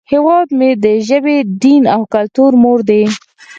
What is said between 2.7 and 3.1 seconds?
دی